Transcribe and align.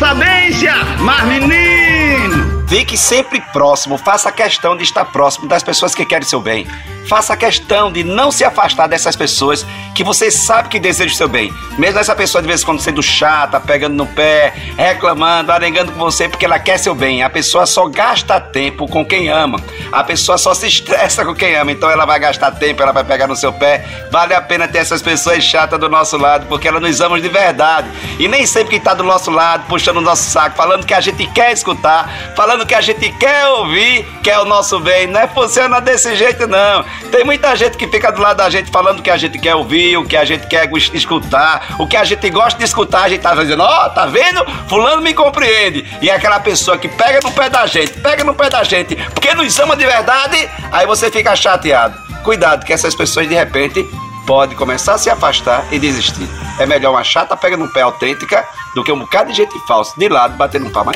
sabência, 0.00 0.72
mas 1.00 1.24
menino! 1.26 2.64
Fique 2.66 2.96
sempre 2.96 3.40
próximo, 3.52 3.98
faça 3.98 4.32
questão 4.32 4.74
de 4.74 4.82
estar 4.82 5.04
próximo 5.04 5.46
das 5.46 5.62
pessoas 5.62 5.94
que 5.94 6.06
querem 6.06 6.26
seu 6.26 6.40
bem. 6.40 6.66
Faça 7.06 7.36
questão 7.36 7.90
de 7.92 8.04
não 8.04 8.30
se 8.30 8.44
afastar 8.44 8.86
dessas 8.86 9.16
pessoas 9.16 9.66
que 9.94 10.04
você 10.04 10.30
sabe 10.30 10.68
que 10.68 10.78
desejam 10.78 11.12
o 11.12 11.16
seu 11.16 11.28
bem. 11.28 11.52
Mesmo 11.76 11.98
essa 11.98 12.14
pessoa 12.14 12.40
de 12.40 12.46
vez 12.46 12.62
em 12.62 12.64
quando 12.64 12.80
sendo 12.80 13.02
chata, 13.02 13.58
pegando 13.58 13.96
no 13.96 14.06
pé, 14.06 14.54
reclamando, 14.76 15.50
arengando 15.50 15.90
com 15.92 15.98
você 15.98 16.28
porque 16.28 16.44
ela 16.44 16.60
quer 16.60 16.78
seu 16.78 16.94
bem. 16.94 17.22
A 17.22 17.28
pessoa 17.28 17.66
só 17.66 17.88
gasta 17.88 18.40
tempo 18.40 18.86
com 18.86 19.04
quem 19.04 19.28
ama. 19.28 19.60
A 19.92 20.04
pessoa 20.04 20.38
só 20.38 20.54
se 20.54 20.66
estressa 20.66 21.24
com 21.24 21.34
quem 21.34 21.56
ama. 21.56 21.72
Então 21.72 21.90
ela 21.90 22.04
vai 22.04 22.18
gastar 22.18 22.52
tempo, 22.52 22.82
ela 22.82 22.92
vai 22.92 23.04
pegar 23.04 23.26
no 23.26 23.36
seu 23.36 23.52
pé. 23.52 23.84
Vale 24.10 24.34
a 24.34 24.40
pena 24.40 24.68
ter 24.68 24.78
essas 24.78 25.02
pessoas 25.02 25.42
chatas 25.42 25.78
do 25.78 25.88
nosso 25.88 26.16
lado 26.16 26.46
porque 26.46 26.68
elas 26.68 26.82
nos 26.82 27.00
amam 27.00 27.18
de 27.18 27.28
verdade. 27.28 27.88
E 28.18 28.28
nem 28.28 28.46
sempre 28.46 28.70
quem 28.70 28.78
está 28.78 28.94
do 28.94 29.02
nosso 29.02 29.30
lado, 29.30 29.64
puxando 29.68 29.98
o 29.98 30.00
nosso 30.00 30.30
saco, 30.30 30.56
falando 30.56 30.86
que 30.86 30.94
a 30.94 31.00
gente 31.00 31.26
quer 31.28 31.52
escutar, 31.52 32.32
falando 32.36 32.66
que 32.66 32.74
a 32.74 32.80
gente 32.80 33.10
quer 33.12 33.46
ouvir, 33.48 34.04
que 34.22 34.30
é 34.30 34.38
o 34.38 34.44
nosso 34.44 34.78
bem. 34.80 35.06
Não 35.06 35.20
é 35.20 35.26
funciona 35.28 35.80
desse 35.80 36.14
jeito, 36.16 36.46
não. 36.46 36.84
Tem 37.10 37.24
muita 37.24 37.54
gente 37.56 37.76
que 37.76 37.86
fica 37.88 38.10
do 38.10 38.20
lado 38.20 38.38
da 38.38 38.50
gente 38.50 38.70
falando 38.70 39.02
que 39.02 39.10
a 39.10 39.16
gente 39.16 39.38
quer 39.38 39.54
ouvir, 39.54 39.96
o 39.96 40.04
que 40.04 40.16
a 40.16 40.24
gente 40.24 40.46
quer 40.46 40.70
escutar, 40.94 41.76
o 41.78 41.86
que 41.86 41.96
a 41.96 42.04
gente 42.04 42.28
gosta 42.30 42.58
de 42.58 42.64
escutar, 42.64 43.04
a 43.04 43.08
gente 43.08 43.20
tá 43.20 43.34
dizendo, 43.34 43.62
ó, 43.62 43.86
oh, 43.86 43.90
tá 43.90 44.06
vendo? 44.06 44.44
Fulano 44.68 45.02
me 45.02 45.14
compreende. 45.14 45.84
E 46.00 46.10
é 46.10 46.14
aquela 46.14 46.40
pessoa 46.40 46.78
que 46.78 46.88
pega 46.88 47.20
no 47.22 47.32
pé 47.32 47.48
da 47.48 47.66
gente, 47.66 47.92
pega 47.94 48.24
no 48.24 48.34
pé 48.34 48.48
da 48.48 48.62
gente, 48.62 48.96
porque 48.96 49.34
nos 49.34 49.58
ama 49.58 49.76
de 49.76 49.79
verdade, 49.86 50.48
aí 50.72 50.86
você 50.86 51.10
fica 51.10 51.34
chateado. 51.36 51.98
Cuidado, 52.22 52.64
que 52.64 52.72
essas 52.72 52.94
pessoas 52.94 53.28
de 53.28 53.34
repente 53.34 53.88
podem 54.26 54.56
começar 54.56 54.94
a 54.94 54.98
se 54.98 55.10
afastar 55.10 55.64
e 55.72 55.78
desistir. 55.78 56.28
É 56.58 56.66
melhor 56.66 56.92
uma 56.92 57.02
chata 57.02 57.36
pega 57.36 57.56
no 57.56 57.68
pé 57.68 57.82
autêntica 57.82 58.46
do 58.74 58.84
que 58.84 58.92
um 58.92 58.98
bocado 58.98 59.30
de 59.30 59.36
gente 59.36 59.58
falsa 59.66 59.94
de 59.96 60.08
lado 60.08 60.36
batendo 60.36 60.70
palma. 60.70 60.92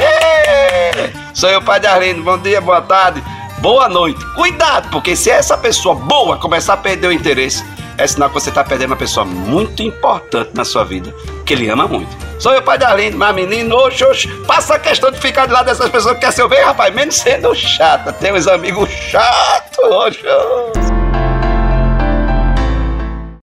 Sou 1.32 1.48
eu, 1.48 1.62
pai 1.62 1.80
de 1.80 1.86
Arlindo. 1.86 2.22
Bom 2.22 2.38
dia, 2.38 2.60
boa 2.60 2.82
tarde 2.82 3.22
boa 3.64 3.88
noite. 3.88 4.22
Cuidado, 4.34 4.90
porque 4.90 5.16
se 5.16 5.30
essa 5.30 5.56
pessoa 5.56 5.94
boa 5.94 6.36
começar 6.36 6.74
a 6.74 6.76
perder 6.76 7.06
o 7.06 7.12
interesse, 7.12 7.64
é 7.98 8.06
sinal 8.06 8.28
que 8.28 8.34
você 8.34 8.48
está 8.48 8.64
perdendo 8.64 8.90
uma 8.90 8.96
pessoa 8.96 9.24
muito 9.24 9.82
importante 9.82 10.50
na 10.54 10.64
sua 10.64 10.84
vida, 10.84 11.14
que 11.44 11.54
ele 11.54 11.68
ama 11.68 11.86
muito. 11.86 12.16
Sou 12.38 12.52
eu, 12.52 12.62
pai 12.62 12.78
da 12.78 12.88
Arlindo, 12.88 13.16
mas 13.16 13.34
menino, 13.34 13.76
oxe, 13.76 14.04
oxe, 14.04 14.28
passa 14.46 14.74
a 14.74 14.78
questão 14.78 15.10
de 15.10 15.18
ficar 15.18 15.46
de 15.46 15.52
lado 15.52 15.66
dessas 15.66 15.88
pessoas 15.88 16.14
que 16.14 16.20
quer 16.20 16.32
seu 16.32 16.48
bem, 16.48 16.62
rapaz, 16.62 16.94
menos 16.94 17.16
sendo 17.16 17.54
chata. 17.54 18.12
Tem 18.12 18.32
uns 18.32 18.46
amigos 18.46 18.90
chatos, 18.90 19.78
oxe. 19.78 20.26
oxe. 20.26 20.83